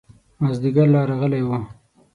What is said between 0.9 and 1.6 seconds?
لا راغلی و.